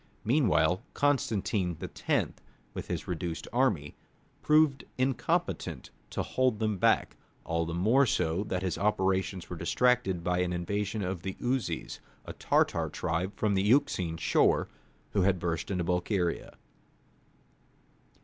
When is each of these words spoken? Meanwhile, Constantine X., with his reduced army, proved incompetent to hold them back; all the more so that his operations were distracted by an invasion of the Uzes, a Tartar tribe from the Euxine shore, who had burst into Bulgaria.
Meanwhile, 0.23 0.81
Constantine 0.95 1.77
X., 1.79 2.31
with 2.73 2.87
his 2.87 3.07
reduced 3.07 3.47
army, 3.53 3.93
proved 4.41 4.83
incompetent 4.97 5.91
to 6.09 6.23
hold 6.23 6.57
them 6.57 6.79
back; 6.79 7.17
all 7.43 7.67
the 7.67 7.75
more 7.75 8.07
so 8.07 8.43
that 8.45 8.63
his 8.63 8.79
operations 8.79 9.47
were 9.47 9.55
distracted 9.55 10.23
by 10.23 10.39
an 10.39 10.53
invasion 10.53 11.03
of 11.03 11.21
the 11.21 11.35
Uzes, 11.39 11.99
a 12.25 12.33
Tartar 12.33 12.89
tribe 12.89 13.33
from 13.37 13.53
the 13.53 13.61
Euxine 13.61 14.17
shore, 14.17 14.67
who 15.11 15.21
had 15.21 15.37
burst 15.37 15.69
into 15.69 15.83
Bulgaria. 15.83 16.57